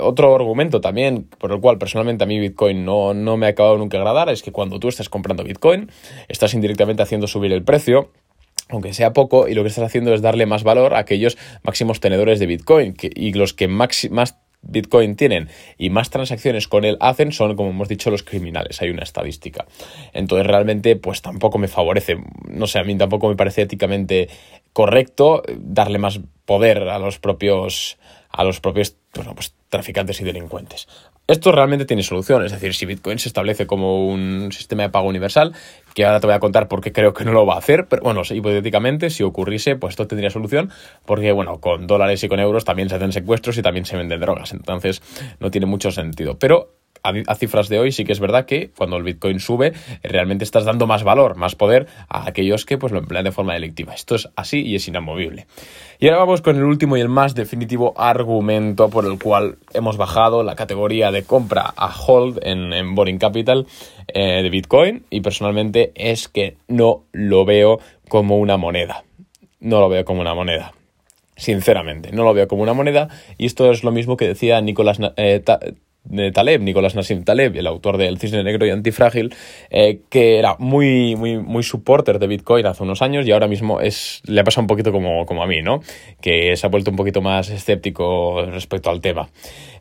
otro 0.00 0.34
argumento 0.34 0.80
también 0.80 1.28
por 1.38 1.52
el 1.52 1.60
cual 1.60 1.78
personalmente 1.78 2.24
a 2.24 2.26
mí 2.26 2.38
Bitcoin 2.38 2.84
no, 2.84 3.14
no 3.14 3.36
me 3.36 3.46
ha 3.46 3.50
acabado 3.50 3.78
nunca 3.78 3.98
agradar, 3.98 4.28
es 4.28 4.42
que 4.42 4.52
cuando 4.52 4.78
tú 4.78 4.88
estás 4.88 5.08
comprando 5.08 5.44
Bitcoin, 5.44 5.90
estás 6.28 6.54
indirectamente 6.54 7.02
haciendo 7.02 7.26
subir 7.26 7.52
el 7.52 7.62
precio 7.62 8.10
aunque 8.70 8.92
sea 8.92 9.14
poco, 9.14 9.48
y 9.48 9.54
lo 9.54 9.62
que 9.62 9.68
estás 9.68 9.84
haciendo 9.84 10.12
es 10.12 10.20
darle 10.20 10.44
más 10.44 10.62
valor 10.62 10.92
a 10.92 10.98
aquellos 10.98 11.38
máximos 11.62 12.00
tenedores 12.00 12.38
de 12.38 12.44
Bitcoin, 12.44 12.94
y 13.00 13.32
los 13.32 13.54
que 13.54 13.66
más 13.66 14.36
Bitcoin 14.62 15.16
tienen 15.16 15.48
y 15.76 15.90
más 15.90 16.10
transacciones 16.10 16.68
con 16.68 16.84
él 16.84 16.96
hacen 17.00 17.32
son, 17.32 17.56
como 17.56 17.70
hemos 17.70 17.88
dicho, 17.88 18.10
los 18.10 18.22
criminales. 18.22 18.80
Hay 18.82 18.90
una 18.90 19.02
estadística. 19.02 19.66
Entonces, 20.12 20.46
realmente, 20.46 20.96
pues 20.96 21.22
tampoco 21.22 21.58
me 21.58 21.68
favorece. 21.68 22.18
No 22.48 22.66
sé, 22.66 22.78
a 22.78 22.84
mí 22.84 22.96
tampoco 22.96 23.28
me 23.28 23.36
parece 23.36 23.62
éticamente 23.62 24.28
correcto 24.72 25.42
darle 25.56 25.98
más 25.98 26.20
poder 26.44 26.88
a 26.88 26.98
los 26.98 27.18
propios, 27.18 27.98
a 28.30 28.44
los 28.44 28.60
propios 28.60 28.96
pues, 29.12 29.54
traficantes 29.68 30.20
y 30.20 30.24
delincuentes. 30.24 30.88
Esto 31.26 31.52
realmente 31.52 31.84
tiene 31.84 32.02
solución, 32.02 32.42
es 32.42 32.52
decir, 32.52 32.72
si 32.72 32.86
Bitcoin 32.86 33.18
se 33.18 33.28
establece 33.28 33.66
como 33.66 34.08
un 34.08 34.50
sistema 34.50 34.84
de 34.84 34.88
pago 34.88 35.08
universal, 35.08 35.52
que 35.94 36.04
ahora 36.04 36.20
te 36.20 36.26
voy 36.26 36.34
a 36.34 36.40
contar 36.40 36.68
por 36.68 36.80
qué 36.80 36.92
creo 36.92 37.12
que 37.12 37.24
no 37.24 37.32
lo 37.32 37.46
va 37.46 37.54
a 37.54 37.58
hacer, 37.58 37.86
pero 37.88 38.02
bueno, 38.02 38.22
hipotéticamente, 38.28 39.10
si 39.10 39.22
ocurriese, 39.22 39.76
pues 39.76 39.92
esto 39.92 40.06
tendría 40.06 40.30
solución, 40.30 40.70
porque 41.04 41.32
bueno, 41.32 41.60
con 41.60 41.86
dólares 41.86 42.22
y 42.24 42.28
con 42.28 42.40
euros 42.40 42.64
también 42.64 42.88
se 42.88 42.96
hacen 42.96 43.12
secuestros 43.12 43.58
y 43.58 43.62
también 43.62 43.84
se 43.84 43.96
venden 43.96 44.20
drogas, 44.20 44.52
entonces 44.52 45.02
no 45.40 45.50
tiene 45.50 45.66
mucho 45.66 45.90
sentido. 45.90 46.38
Pero 46.38 46.74
a, 47.08 47.34
cifras 47.34 47.68
de 47.68 47.78
hoy 47.78 47.92
sí 47.92 48.04
que 48.04 48.12
es 48.12 48.20
verdad 48.20 48.46
que 48.46 48.70
cuando 48.76 48.96
el 48.96 49.02
Bitcoin 49.02 49.40
sube, 49.40 49.72
realmente 50.02 50.44
estás 50.44 50.64
dando 50.64 50.86
más 50.86 51.04
valor, 51.04 51.36
más 51.36 51.54
poder 51.54 51.86
a 52.08 52.26
aquellos 52.28 52.64
que 52.64 52.78
pues, 52.78 52.92
lo 52.92 52.98
emplean 52.98 53.24
de 53.24 53.32
forma 53.32 53.54
delictiva. 53.54 53.94
Esto 53.94 54.14
es 54.14 54.28
así 54.36 54.62
y 54.62 54.74
es 54.74 54.88
inamovible. 54.88 55.46
Y 55.98 56.06
ahora 56.06 56.20
vamos 56.20 56.42
con 56.42 56.56
el 56.56 56.64
último 56.64 56.96
y 56.96 57.00
el 57.00 57.08
más 57.08 57.34
definitivo 57.34 57.94
argumento 57.96 58.88
por 58.88 59.04
el 59.04 59.18
cual 59.18 59.58
hemos 59.74 59.96
bajado 59.96 60.42
la 60.42 60.54
categoría 60.54 61.10
de 61.10 61.24
compra 61.24 61.72
a 61.76 61.92
hold 61.94 62.38
en, 62.42 62.72
en 62.72 62.94
Boring 62.94 63.18
Capital 63.18 63.66
eh, 64.08 64.42
de 64.42 64.50
Bitcoin 64.50 65.04
y 65.10 65.20
personalmente 65.20 65.92
es 65.94 66.28
que 66.28 66.56
no 66.68 67.04
lo 67.12 67.44
veo 67.44 67.80
como 68.08 68.38
una 68.38 68.56
moneda. 68.56 69.04
No 69.60 69.80
lo 69.80 69.88
veo 69.88 70.04
como 70.04 70.20
una 70.20 70.34
moneda 70.34 70.72
sinceramente. 71.38 72.10
No 72.12 72.24
lo 72.24 72.34
veo 72.34 72.48
como 72.48 72.62
una 72.62 72.74
moneda 72.74 73.08
y 73.38 73.46
esto 73.46 73.70
es 73.70 73.82
lo 73.82 73.92
mismo 73.92 74.16
que 74.16 74.26
decía 74.26 74.60
Nicolás 74.60 74.98
eh, 75.16 75.42
de 76.04 76.32
Taleb, 76.32 76.62
Nicolás 76.62 76.94
Nassim 76.94 77.22
Taleb, 77.22 77.56
el 77.56 77.66
autor 77.66 77.98
del 77.98 78.18
Cisne 78.18 78.42
Negro 78.42 78.66
y 78.66 78.70
Antifrágil, 78.70 79.34
eh, 79.70 80.00
que 80.08 80.38
era 80.38 80.56
muy, 80.58 81.16
muy, 81.16 81.38
muy 81.38 81.62
supporter 81.62 82.18
de 82.18 82.26
Bitcoin 82.26 82.66
hace 82.66 82.82
unos 82.82 83.02
años 83.02 83.26
y 83.26 83.32
ahora 83.32 83.46
mismo 83.46 83.80
es, 83.80 84.22
le 84.24 84.42
pasa 84.44 84.60
un 84.60 84.66
poquito 84.66 84.90
como, 84.90 85.26
como 85.26 85.42
a 85.42 85.46
mí, 85.46 85.62
¿no? 85.62 85.80
Que 86.20 86.56
se 86.56 86.66
ha 86.66 86.70
vuelto 86.70 86.90
un 86.90 86.96
poquito 86.96 87.20
más 87.20 87.50
escéptico 87.50 88.44
respecto 88.46 88.90
al 88.90 89.00
tema. 89.00 89.28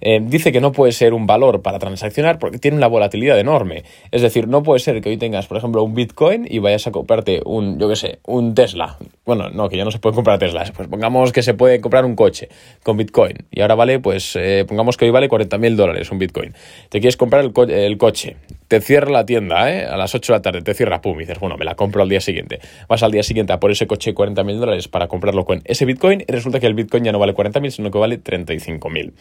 Eh, 0.02 0.20
dice 0.22 0.52
que 0.52 0.62
no 0.62 0.72
puede 0.72 0.92
ser 0.92 1.14
un 1.14 1.26
valor 1.26 1.62
para 1.62 1.80
transaccionar 1.80 2.40
porque 2.40 2.60
tiene 2.60 2.78
una 2.78 2.88
volatilidad 2.88 3.40
enorme. 3.40 3.84
Es 4.12 4.22
decir, 4.22 4.48
no 4.48 4.64
puede 4.64 4.80
ser 4.80 5.02
que 5.02 5.10
hoy 5.10 5.18
tengas, 5.18 5.48
por 5.48 5.58
ejemplo, 5.58 5.84
un 5.84 5.96
Bitcoin 5.96 6.46
y 6.50 6.60
vayas 6.60 6.88
a 6.88 6.92
comprarte 6.92 7.42
un, 7.46 7.80
yo 7.80 7.90
qué 7.90 7.96
sé, 7.96 8.20
un 8.26 8.54
Tesla. 8.54 8.98
Bueno, 9.26 9.50
no, 9.50 9.70
que 9.70 9.78
ya 9.78 9.86
no 9.86 9.92
se 9.92 10.00
puede 10.00 10.16
comprar 10.16 10.40
Teslas. 10.40 10.72
Pues 10.72 10.88
pongamos 10.88 11.32
que 11.32 11.42
se 11.42 11.54
puede 11.54 11.82
comprar 11.82 12.06
un 12.06 12.16
coche 12.16 12.50
con 12.84 12.98
Bitcoin 12.98 13.48
y 13.52 13.62
ahora 13.62 13.76
vale, 13.76 14.00
pues 14.00 14.36
eh, 14.36 14.66
pongamos 14.68 14.98
que 14.98 15.06
hoy 15.06 15.12
vale 15.12 15.30
40 15.30 15.58
dólares 16.12 16.20
Bitcoin. 16.20 16.54
Te 16.90 17.00
quieres 17.00 17.18
comprar 17.18 17.44
el, 17.44 17.98
coche, 17.98 18.38
te 18.68 18.82
cierra 18.82 19.12
la 19.12 19.26
tienda, 19.26 19.72
¿eh? 19.72 19.86
A 19.86 19.98
las 19.98 20.14
8 20.16 20.34
de 20.34 20.38
la 20.38 20.42
tarde 20.42 20.62
te 20.62 20.74
cierra, 20.74 21.02
pum, 21.02 21.18
y 21.18 21.20
dices, 21.22 21.40
bueno, 21.40 21.58
me 21.58 21.66
la 21.66 21.76
compro 21.76 22.02
al 22.02 22.10
día 22.10 22.22
siguiente. 22.22 22.60
Vas 22.88 23.04
al 23.04 23.12
día 23.12 23.24
siguiente 23.24 23.54
a 23.54 23.60
por 23.60 23.72
ese 23.72 23.88
coche 23.88 24.14
40 24.14 24.44
mil 24.44 24.60
dólares 24.60 24.88
para 24.88 25.08
comprarlo 25.08 25.46
con 25.46 25.62
ese 25.66 25.86
Bitcoin 25.86 26.24
y 26.28 26.32
resulta 26.32 26.60
que 26.60 26.68
el 26.68 26.74
Bitcoin 26.74 27.04
ya 27.04 27.12
no 27.12 27.20
vale 27.20 27.34
40 27.34 27.60
mil, 27.60 27.72
sino 27.72 27.92
que 27.92 27.98
vale 27.98 28.18
35 28.18 28.90
mil. 28.90 29.14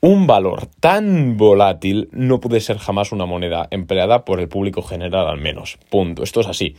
Un 0.00 0.26
valor 0.26 0.66
tan 0.78 1.36
volátil 1.36 2.08
no 2.12 2.38
puede 2.38 2.60
ser 2.60 2.78
jamás 2.78 3.12
una 3.12 3.26
moneda 3.26 3.66
empleada 3.70 4.24
por 4.24 4.40
el 4.40 4.48
público 4.48 4.82
general 4.82 5.26
al 5.26 5.40
menos. 5.40 5.78
Punto. 5.90 6.22
Esto 6.22 6.40
es 6.40 6.46
así. 6.46 6.76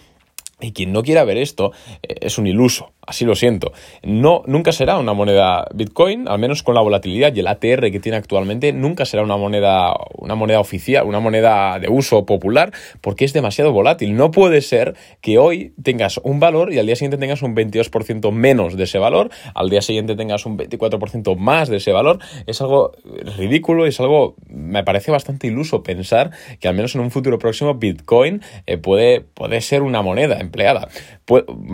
Y 0.60 0.72
quien 0.72 0.92
no 0.92 1.04
quiera 1.04 1.24
ver 1.24 1.38
esto 1.38 1.72
eh, 2.04 2.16
es 2.22 2.38
un 2.38 2.48
iluso. 2.48 2.94
Así 3.08 3.26
lo 3.26 3.36
siento. 3.36 3.72
No, 4.04 4.44
nunca 4.46 4.72
será 4.72 4.98
una 4.98 5.14
moneda 5.14 5.66
Bitcoin, 5.74 6.28
al 6.28 6.40
menos 6.40 6.62
con 6.62 6.76
la 6.76 6.82
volatilidad 6.82 7.34
y 7.34 7.40
el 7.40 7.48
ATR 7.48 7.90
que 7.92 8.00
tiene 8.00 8.18
actualmente, 8.18 8.74
nunca 8.74 9.06
será 9.06 9.24
una 9.24 9.38
moneda, 9.38 9.96
una 10.18 10.36
moneda 10.36 10.60
oficial, 10.60 11.08
una 11.08 11.20
moneda 11.20 11.80
de 11.80 11.90
uso 11.90 12.26
popular, 12.26 12.72
porque 13.02 13.26
es 13.26 13.34
demasiado 13.34 13.72
volátil. 13.72 14.16
No 14.16 14.32
puede 14.32 14.62
ser 14.62 14.96
que 15.22 15.38
hoy 15.38 15.74
tengas 15.82 16.20
un 16.24 16.40
valor 16.40 16.72
y 16.74 16.80
al 16.80 16.86
día 16.86 16.96
siguiente 16.96 17.18
tengas 17.18 17.42
un 17.42 17.56
22% 17.56 18.32
menos 18.32 18.76
de 18.76 18.84
ese 18.84 19.00
valor, 19.00 19.30
al 19.56 19.70
día 19.70 19.82
siguiente 19.82 20.16
tengas 20.16 20.46
un 20.46 20.58
24% 20.58 21.38
más 21.38 21.70
de 21.70 21.78
ese 21.78 21.92
valor. 21.92 22.20
Es 22.46 22.62
algo 22.62 22.92
ridículo, 23.38 23.86
es 23.86 24.00
algo, 24.00 24.36
me 24.50 24.84
parece 24.84 25.12
bastante 25.12 25.48
iluso 25.48 25.82
pensar 25.82 26.32
que 26.60 26.68
al 26.68 26.76
menos 26.76 26.94
en 26.96 27.02
un 27.02 27.12
futuro 27.12 27.40
próximo 27.40 27.76
Bitcoin 27.76 28.42
eh, 28.66 28.78
puede, 28.78 29.22
puede 29.22 29.62
ser 29.62 29.82
una 29.82 30.02
moneda 30.02 30.40
empleada, 30.40 30.90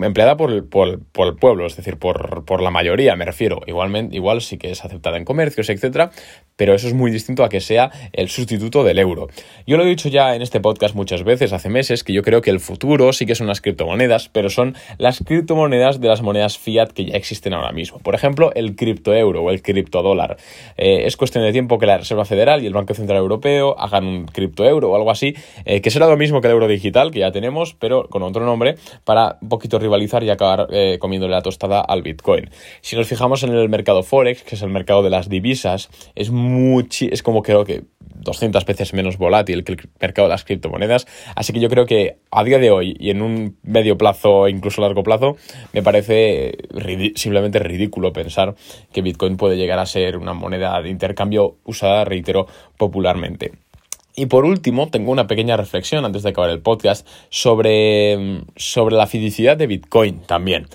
empleada 0.02 0.36
por, 0.36 0.68
por, 0.68 1.00
por, 1.04 1.23
el 1.24 1.36
pueblo, 1.36 1.66
es 1.66 1.76
decir, 1.76 1.98
por, 1.98 2.44
por 2.44 2.62
la 2.62 2.70
mayoría, 2.70 3.16
me 3.16 3.24
refiero. 3.24 3.60
Igualmente, 3.66 4.16
igual 4.16 4.40
sí 4.40 4.58
que 4.58 4.70
es 4.70 4.84
aceptada 4.84 5.16
en 5.16 5.24
comercios, 5.24 5.68
etcétera, 5.70 6.10
pero 6.56 6.74
eso 6.74 6.86
es 6.86 6.94
muy 6.94 7.10
distinto 7.10 7.44
a 7.44 7.48
que 7.48 7.60
sea 7.60 7.90
el 8.12 8.28
sustituto 8.28 8.84
del 8.84 8.98
euro. 8.98 9.28
Yo 9.66 9.76
lo 9.76 9.84
he 9.84 9.88
dicho 9.88 10.08
ya 10.08 10.34
en 10.34 10.42
este 10.42 10.60
podcast 10.60 10.94
muchas 10.94 11.24
veces, 11.24 11.52
hace 11.52 11.68
meses, 11.68 12.04
que 12.04 12.12
yo 12.12 12.22
creo 12.22 12.42
que 12.42 12.50
el 12.50 12.60
futuro 12.60 13.12
sí 13.12 13.26
que 13.26 13.34
son 13.34 13.46
las 13.46 13.60
criptomonedas, 13.60 14.28
pero 14.28 14.50
son 14.50 14.74
las 14.98 15.20
criptomonedas 15.20 16.00
de 16.00 16.08
las 16.08 16.22
monedas 16.22 16.58
fiat 16.58 16.92
que 16.92 17.06
ya 17.06 17.16
existen 17.16 17.54
ahora 17.54 17.72
mismo. 17.72 17.98
Por 17.98 18.14
ejemplo, 18.14 18.52
el 18.54 18.76
criptoeuro 18.76 19.42
o 19.42 19.50
el 19.50 19.62
criptodólar. 19.62 20.36
Eh, 20.76 21.02
es 21.06 21.16
cuestión 21.16 21.44
de 21.44 21.52
tiempo 21.52 21.78
que 21.78 21.86
la 21.86 21.98
Reserva 21.98 22.24
Federal 22.24 22.62
y 22.62 22.66
el 22.66 22.72
Banco 22.72 22.94
Central 22.94 23.18
Europeo 23.18 23.78
hagan 23.78 24.06
un 24.06 24.26
criptoeuro 24.26 24.90
o 24.90 24.96
algo 24.96 25.10
así, 25.10 25.34
eh, 25.64 25.80
que 25.80 25.90
será 25.90 26.06
lo 26.06 26.16
mismo 26.16 26.40
que 26.40 26.48
el 26.48 26.52
euro 26.52 26.68
digital, 26.68 27.10
que 27.10 27.20
ya 27.20 27.32
tenemos, 27.32 27.74
pero 27.74 28.08
con 28.08 28.22
otro 28.22 28.44
nombre, 28.44 28.76
para 29.04 29.38
un 29.40 29.48
poquito 29.48 29.78
rivalizar 29.78 30.22
y 30.22 30.30
acabar 30.30 30.68
eh, 30.70 30.98
comiéndole 31.14 31.34
la 31.34 31.42
tostada 31.42 31.80
al 31.80 32.02
Bitcoin. 32.02 32.50
Si 32.80 32.96
nos 32.96 33.06
fijamos 33.06 33.42
en 33.44 33.54
el 33.54 33.68
mercado 33.68 34.02
Forex, 34.02 34.42
que 34.42 34.56
es 34.56 34.62
el 34.62 34.70
mercado 34.70 35.02
de 35.02 35.10
las 35.10 35.28
divisas, 35.28 35.88
es 36.16 36.30
es 37.00 37.22
como 37.22 37.42
creo 37.42 37.64
que 37.64 37.84
200 38.00 38.64
veces 38.64 38.94
menos 38.94 39.16
volátil 39.18 39.62
que 39.62 39.72
el 39.72 39.88
mercado 40.00 40.26
de 40.26 40.30
las 40.30 40.44
criptomonedas. 40.44 41.06
Así 41.36 41.52
que 41.52 41.60
yo 41.60 41.68
creo 41.68 41.86
que 41.86 42.16
a 42.30 42.42
día 42.42 42.58
de 42.58 42.70
hoy 42.70 42.96
y 42.98 43.10
en 43.10 43.22
un 43.22 43.56
medio 43.62 43.96
plazo, 43.96 44.48
incluso 44.48 44.80
largo 44.80 45.02
plazo, 45.04 45.36
me 45.72 45.82
parece 45.82 46.56
simplemente 47.14 47.60
ridículo 47.60 48.12
pensar 48.12 48.54
que 48.92 49.02
Bitcoin 49.02 49.36
puede 49.36 49.56
llegar 49.56 49.78
a 49.78 49.86
ser 49.86 50.16
una 50.16 50.32
moneda 50.32 50.80
de 50.82 50.90
intercambio 50.90 51.58
usada, 51.64 52.04
reitero, 52.04 52.46
popularmente. 52.76 53.52
Y 54.16 54.26
por 54.26 54.44
último, 54.44 54.88
tengo 54.90 55.10
una 55.10 55.26
pequeña 55.26 55.56
reflexión 55.56 56.04
antes 56.04 56.22
de 56.22 56.28
acabar 56.28 56.50
el 56.50 56.60
podcast 56.60 57.06
sobre, 57.30 58.44
sobre 58.54 58.94
la 58.94 59.08
fiduciedad 59.08 59.56
de 59.56 59.66
Bitcoin 59.66 60.20
también. 60.20 60.68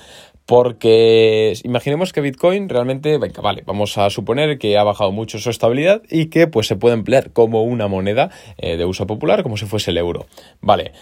Porque 0.49 1.53
imaginemos 1.63 2.11
que 2.11 2.21
Bitcoin 2.21 2.69
realmente, 2.69 3.19
venga, 3.19 3.39
vale, 3.39 3.61
vamos 3.67 3.99
a 3.99 4.09
suponer 4.09 4.57
que 4.57 4.79
ha 4.79 4.83
bajado 4.83 5.11
mucho 5.11 5.37
su 5.37 5.51
estabilidad 5.51 6.01
y 6.09 6.25
que 6.31 6.47
pues 6.47 6.65
se 6.65 6.75
puede 6.75 6.95
emplear 6.95 7.31
como 7.33 7.61
una 7.61 7.87
moneda 7.87 8.31
eh, 8.57 8.75
de 8.75 8.83
uso 8.83 9.05
popular, 9.05 9.43
como 9.43 9.57
si 9.57 9.67
fuese 9.67 9.91
el 9.91 9.99
euro. 9.99 10.25
Vale, 10.59 10.93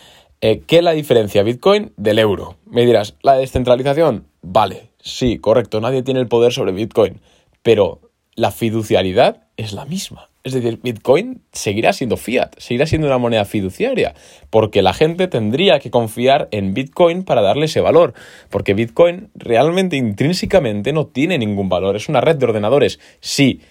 eh, 0.41 0.63
¿qué 0.67 0.79
es 0.79 0.83
la 0.83 0.91
diferencia 0.91 1.43
Bitcoin 1.43 1.93
del 1.95 2.19
euro? 2.19 2.57
Me 2.65 2.85
dirás, 2.85 3.15
¿la 3.21 3.37
descentralización? 3.37 4.27
Vale, 4.41 4.89
sí, 4.99 5.37
correcto, 5.37 5.79
nadie 5.79 6.03
tiene 6.03 6.19
el 6.19 6.27
poder 6.27 6.51
sobre 6.51 6.73
Bitcoin, 6.73 7.21
pero 7.63 8.01
la 8.35 8.51
fiducialidad 8.51 9.47
es 9.55 9.71
la 9.71 9.85
misma. 9.85 10.29
Es 10.47 10.53
decir, 10.53 10.79
Bitcoin 10.81 11.41
seguirá 11.51 11.93
siendo 11.93 12.17
fiat, 12.17 12.53
seguirá 12.57 12.85
siendo 12.85 13.07
una 13.07 13.17
moneda 13.17 13.45
fiduciaria, 13.45 14.15
porque 14.49 14.81
la 14.81 14.93
gente 14.93 15.27
tendría 15.27 15.79
que 15.79 15.91
confiar 15.91 16.47
en 16.51 16.73
Bitcoin 16.73 17.23
para 17.23 17.41
darle 17.41 17.65
ese 17.65 17.81
valor, 17.81 18.13
porque 18.49 18.73
Bitcoin 18.73 19.29
realmente 19.35 19.97
intrínsecamente 19.97 20.93
no 20.93 21.07
tiene 21.07 21.37
ningún 21.37 21.69
valor, 21.69 21.95
es 21.95 22.09
una 22.09 22.21
red 22.21 22.37
de 22.37 22.45
ordenadores, 22.45 22.99
sí. 23.19 23.61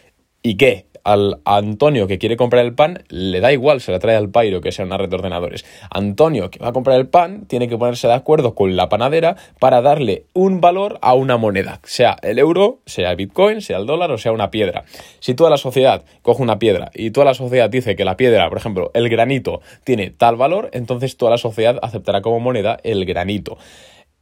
¿Y 0.42 0.56
qué? 0.56 0.87
Al 1.06 1.38
Antonio 1.44 2.08
que 2.08 2.18
quiere 2.18 2.36
comprar 2.36 2.64
el 2.64 2.75
pan, 2.75 3.04
le 3.08 3.38
da 3.38 3.52
igual, 3.52 3.80
se 3.80 3.92
le 3.92 4.00
trae 4.00 4.16
al 4.16 4.28
Pairo 4.28 4.60
que 4.60 4.72
sea 4.72 4.84
una 4.84 4.98
red 4.98 5.08
de 5.08 5.14
ordenadores. 5.14 5.64
Antonio 5.88 6.50
que 6.50 6.58
va 6.58 6.68
a 6.68 6.72
comprar 6.72 6.98
el 6.98 7.06
pan 7.06 7.46
tiene 7.46 7.68
que 7.68 7.78
ponerse 7.78 8.08
de 8.08 8.14
acuerdo 8.14 8.56
con 8.56 8.75
la 8.75 8.88
panadera 8.88 9.36
para 9.60 9.82
darle 9.82 10.26
un 10.32 10.60
valor 10.60 10.98
a 11.02 11.14
una 11.14 11.36
moneda, 11.36 11.78
sea 11.84 12.16
el 12.22 12.40
euro, 12.40 12.80
sea 12.86 13.12
el 13.12 13.16
Bitcoin, 13.16 13.60
sea 13.60 13.78
el 13.78 13.86
dólar 13.86 14.10
o 14.10 14.18
sea 14.18 14.32
una 14.32 14.50
piedra. 14.50 14.84
Si 15.20 15.34
toda 15.34 15.48
la 15.48 15.58
sociedad 15.58 16.04
coge 16.22 16.42
una 16.42 16.58
piedra 16.58 16.90
y 16.92 17.12
toda 17.12 17.26
la 17.26 17.34
sociedad 17.34 17.70
dice 17.70 17.94
que 17.94 18.04
la 18.04 18.16
piedra, 18.16 18.48
por 18.48 18.58
ejemplo, 18.58 18.90
el 18.92 19.08
granito, 19.08 19.60
tiene 19.84 20.10
tal 20.10 20.34
valor, 20.34 20.70
entonces 20.72 21.16
toda 21.16 21.30
la 21.30 21.38
sociedad 21.38 21.78
aceptará 21.82 22.20
como 22.20 22.40
moneda 22.40 22.78
el 22.82 23.04
granito. 23.04 23.58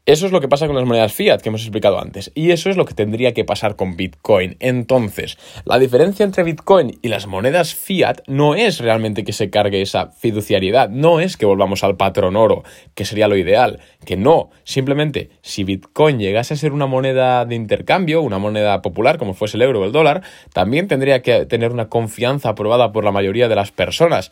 Eso 0.06 0.26
es 0.26 0.32
lo 0.32 0.42
que 0.42 0.48
pasa 0.48 0.66
con 0.66 0.76
las 0.76 0.84
monedas 0.84 1.14
fiat 1.14 1.40
que 1.40 1.48
hemos 1.48 1.62
explicado 1.62 1.98
antes 1.98 2.30
y 2.34 2.50
eso 2.50 2.68
es 2.68 2.76
lo 2.76 2.84
que 2.84 2.92
tendría 2.92 3.32
que 3.32 3.46
pasar 3.46 3.74
con 3.74 3.96
Bitcoin. 3.96 4.58
Entonces, 4.60 5.38
la 5.64 5.78
diferencia 5.78 6.24
entre 6.24 6.42
Bitcoin 6.42 6.98
y 7.00 7.08
las 7.08 7.26
monedas 7.26 7.74
fiat 7.74 8.18
no 8.26 8.54
es 8.54 8.80
realmente 8.80 9.24
que 9.24 9.32
se 9.32 9.48
cargue 9.48 9.80
esa 9.80 10.08
fiduciariedad, 10.08 10.90
no 10.90 11.20
es 11.20 11.38
que 11.38 11.46
volvamos 11.46 11.84
al 11.84 11.96
patrón 11.96 12.36
oro, 12.36 12.64
que 12.94 13.06
sería 13.06 13.28
lo 13.28 13.36
ideal, 13.38 13.80
que 14.04 14.18
no, 14.18 14.50
simplemente 14.64 15.30
si 15.40 15.64
Bitcoin 15.64 16.18
llegase 16.18 16.52
a 16.52 16.58
ser 16.58 16.72
una 16.72 16.84
moneda 16.84 17.46
de 17.46 17.54
intercambio, 17.54 18.20
una 18.20 18.38
moneda 18.38 18.82
popular 18.82 19.16
como 19.16 19.32
fuese 19.32 19.56
el 19.56 19.62
euro 19.62 19.80
o 19.80 19.84
el 19.86 19.92
dólar, 19.92 20.20
también 20.52 20.86
tendría 20.86 21.22
que 21.22 21.46
tener 21.46 21.72
una 21.72 21.88
confianza 21.88 22.50
aprobada 22.50 22.92
por 22.92 23.04
la 23.04 23.12
mayoría 23.12 23.48
de 23.48 23.54
las 23.54 23.72
personas 23.72 24.30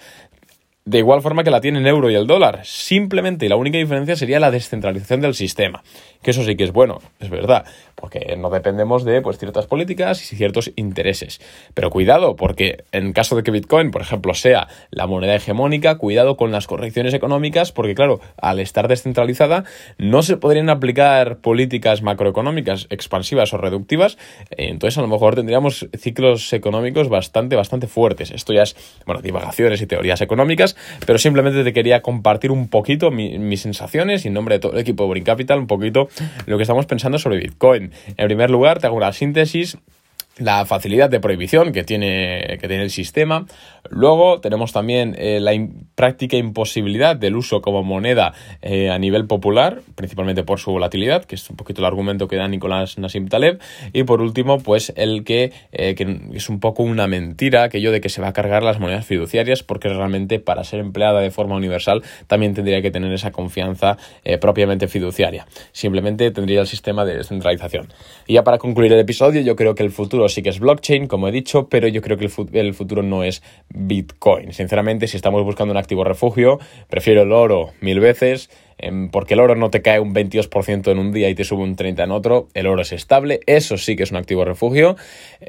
de 0.85 0.99
igual 0.99 1.23
forma 1.23 1.45
que 1.45 1.51
la 1.51 1.61
tiene 1.61 1.79
el 1.79 1.87
euro 1.87 2.11
y 2.11 2.15
el 2.15 2.27
dólar. 2.27 2.61
Simplemente 2.65 3.47
y 3.47 3.49
la 3.49 3.57
única 3.57 3.79
diferencia 3.79 4.17
sería 4.17 4.41
la 4.41 4.51
descentralización 4.51 5.21
del 5.21 5.35
sistema. 5.35 5.83
Que 6.23 6.33
eso 6.33 6.45
sí 6.45 6.57
que 6.57 6.65
es 6.65 6.73
bueno, 6.73 7.01
es 7.21 7.31
verdad, 7.31 7.65
porque 8.03 8.37
no 8.37 8.51
dependemos 8.51 9.05
de 9.05 9.23
pues, 9.23 9.39
ciertas 9.39 9.67
políticas 9.67 10.31
y 10.33 10.37
ciertos 10.37 10.73
intereses. 10.77 11.41
Pero 11.73 11.89
cuidado, 11.89 12.37
porque 12.37 12.85
en 12.93 13.15
caso 13.15 13.35
de 13.35 13.43
que 13.43 13.51
Bitcoin, 13.51 13.91
por 13.91 14.03
ejemplo, 14.03 14.35
sea 14.35 14.69
la 14.91 15.07
moneda 15.07 15.35
hegemónica, 15.35 15.97
cuidado 15.97 16.37
con 16.37 16.53
las 16.53 16.67
correcciones 16.67 17.15
económicas, 17.15 17.73
porque 17.73 17.95
claro, 17.95 18.21
al 18.37 18.61
estar 18.61 18.89
descentralizada, 18.89 19.65
no 19.97 20.23
se 20.23 20.37
podrían 20.37 20.69
aplicar 20.69 21.39
políticas 21.39 22.03
macroeconómicas 22.03 22.89
expansivas 22.91 23.55
o 23.55 23.57
reductivas. 23.57 24.19
Entonces, 24.51 24.99
a 24.99 25.01
lo 25.01 25.09
mejor 25.09 25.35
tendríamos 25.35 25.89
ciclos 25.97 26.53
económicos 26.53 27.09
bastante, 27.09 27.57
bastante 27.57 27.87
fuertes. 27.87 28.31
Esto 28.33 28.53
ya 28.53 28.65
es, 28.65 28.77
bueno, 29.07 29.23
divagaciones 29.23 29.81
y 29.81 29.87
teorías 29.87 30.21
económicas 30.21 30.43
pero 31.07 31.19
simplemente 31.19 31.65
te 31.65 31.73
quería 31.73 32.03
compartir 32.03 32.51
un 32.51 32.69
poquito 32.69 33.11
mis 33.11 33.61
sensaciones 33.61 34.25
y 34.25 34.29
en 34.29 34.35
nombre 34.35 34.57
de 34.57 34.61
todo 34.61 34.73
el 34.73 34.79
equipo 34.79 35.05
de 35.05 35.11
Brin 35.11 35.25
Capital, 35.25 35.59
un 35.59 35.67
poquito 35.67 36.09
lo 36.47 36.57
que 36.57 36.63
estamos 36.63 36.87
pensando 36.87 37.19
sobre 37.19 37.39
Bitcoin. 37.39 37.92
En 38.17 38.27
primer 38.27 38.51
lugar, 38.51 38.79
te 38.79 38.87
hago 38.87 38.97
una 38.97 39.13
síntesis 39.13 39.79
la 40.39 40.65
facilidad 40.65 41.11
de 41.11 41.21
prohibición 41.21 41.73
que 41.73 41.85
tiene, 41.85 42.59
que 42.61 42.69
tiene 42.69 42.83
el 42.83 42.91
sistema. 42.91 43.47
Luego 43.91 44.41
tenemos 44.41 44.73
también 44.73 45.15
eh, 45.19 45.41
la 45.41 45.53
práctica 45.95 46.37
imposibilidad 46.37 47.17
del 47.17 47.37
uso 47.37 47.61
como 47.61 47.83
moneda 47.83 48.33
eh, 48.63 48.91
a 48.91 48.99
nivel 48.99 49.27
popular, 49.27 49.83
principalmente 49.95 50.43
por 50.43 50.59
su 50.59 50.73
volatilidad, 50.73 51.25
que 51.25 51.35
es 51.35 51.51
un 51.51 51.57
poquito 51.57 51.83
el 51.83 51.87
argumento 51.87 52.29
que 52.29 52.37
da 52.37 52.49
Nicolás 52.49 52.97
Nassim 52.97 53.29
Taleb. 53.29 53.61
Y 53.93 54.05
por 54.05 54.23
último, 54.23 54.59
pues 54.59 54.93
el 54.97 55.25
que, 55.25 55.53
eh, 55.73 55.95
que 55.95 56.21
es 56.33 56.49
un 56.49 56.61
poco 56.61 56.83
una 56.83 57.07
mentira 57.07 57.65
aquello 57.65 57.93
de 57.93 58.01
que 58.01 58.09
se 58.09 58.23
va 58.23 58.29
a 58.29 58.33
cargar 58.33 58.63
las 58.63 58.81
monedas 58.81 59.05
fiduciarias, 59.05 59.63
porque 59.63 59.89
realmente 59.89 60.39
para 60.39 60.65
ser 60.65 60.81
empleada 60.81 61.21
de 61.21 61.31
forma 61.31 61.57
universal 61.57 62.03
también 62.27 62.55
tendría 62.55 62.81
que 62.81 62.91
tener 62.91 63.13
esa 63.13 63.33
confianza 63.33 63.99
propiamente 64.41 64.89
fiduciaria. 64.89 65.47
Simplemente 65.73 66.31
tendría 66.31 66.61
el 66.61 66.67
sistema 66.67 67.05
de 67.05 67.17
descentralización. 67.17 67.89
Y 68.27 68.35
ya 68.35 68.45
para 68.45 68.59
concluir 68.59 68.93
el 68.93 69.01
episodio, 69.01 69.41
yo 69.43 69.57
creo 69.57 69.75
que 69.75 69.83
el 69.83 69.91
futuro 69.91 70.22
sí 70.29 70.43
que 70.43 70.51
es 70.51 70.59
blockchain, 70.59 71.07
como 71.07 71.29
he 71.29 71.33
dicho, 71.33 71.69
pero 71.69 71.89
yo 71.89 72.03
creo 72.03 72.17
que 72.17 72.31
el, 72.53 72.75
futuro 72.75 73.03
no 73.03 73.25
es 73.25 73.43
Bitcoin. 73.69 74.53
Sinceramente, 74.53 75.07
si 75.07 75.17
estamos 75.17 75.45
buscando 75.45 75.73
un 75.73 75.79
activo 75.79 76.05
refugio, 76.05 76.59
prefiero 76.89 77.23
el 77.23 77.33
oro 77.33 77.71
mil 77.81 78.01
veces 78.01 78.51
porque 79.11 79.35
el 79.35 79.41
oro 79.41 79.55
no 79.55 79.71
te 79.71 79.83
cae 79.83 80.01
un 80.01 80.15
22% 80.15 80.91
en 80.91 80.99
un 80.99 81.13
día 81.13 81.29
y 81.29 81.35
te 81.35 81.45
sube 81.45 81.63
un 81.63 81.77
30% 81.77 82.03
en 82.03 82.11
otro, 82.11 82.49
el 82.55 82.67
oro 82.67 82.83
es 82.83 82.93
estable, 82.93 83.41
eso 83.47 83.77
sí 83.77 83.97
que 83.97 84.03
es 84.03 84.11
un 84.11 84.17
activo 84.17 84.45
refugio 84.45 84.97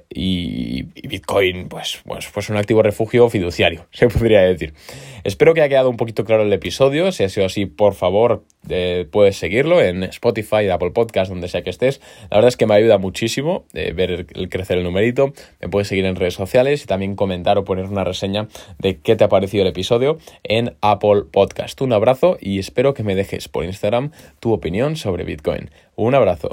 y, 0.09 0.83
Bitcoin 1.07 1.67
pues, 1.67 2.01
pues, 2.05 2.29
pues 2.33 2.49
un 2.49 2.57
activo 2.57 2.83
refugio 2.83 3.29
fiduciario, 3.29 3.87
se 3.91 4.07
podría 4.07 4.41
decir. 4.41 4.73
Espero 5.23 5.53
que 5.53 5.61
haya 5.61 5.69
quedado 5.69 5.89
un 5.89 5.97
poquito 5.97 6.25
claro 6.25 6.43
el 6.43 6.53
episodio, 6.53 7.11
si 7.11 7.23
ha 7.23 7.29
sido 7.29 7.45
así, 7.45 7.65
por 7.65 7.93
favor, 7.93 8.43
eh, 8.69 9.07
puedes 9.09 9.37
seguirlo 9.37 9.81
en 9.81 10.03
Spotify, 10.03 10.69
Apple 10.69 10.91
Podcast, 10.91 11.29
donde 11.29 11.47
sea 11.47 11.63
que 11.63 11.69
estés. 11.69 12.01
La 12.29 12.37
verdad 12.37 12.49
es 12.49 12.57
que 12.57 12.65
me 12.65 12.75
ayuda 12.75 12.97
muchísimo 12.97 13.65
eh, 13.73 13.93
ver 13.93 14.11
el, 14.11 14.49
crecer 14.49 14.77
el 14.77 14.83
numerito, 14.83 15.33
me 15.61 15.69
puedes 15.69 15.87
seguir 15.87 16.05
en 16.05 16.15
redes 16.15 16.33
sociales 16.33 16.83
y 16.83 16.85
también 16.85 17.15
comentar 17.15 17.57
o 17.57 17.63
poner 17.63 17.85
una 17.85 18.03
reseña 18.03 18.47
de 18.79 18.97
qué 18.97 19.15
te 19.15 19.23
ha 19.23 19.29
parecido 19.29 19.63
el 19.63 19.69
episodio 19.69 20.17
en 20.43 20.75
Apple 20.81 21.23
Podcast. 21.31 21.79
Un 21.81 21.93
abrazo 21.93 22.37
y 22.39 22.59
espero 22.59 22.93
que 22.93 23.03
me 23.03 23.15
dejes 23.23 23.47
por 23.47 23.63
Instagram 23.63 24.11
tu 24.39 24.51
opinión 24.51 24.95
sobre 24.95 25.23
Bitcoin. 25.23 25.69
Un 25.95 26.13
abrazo. 26.13 26.49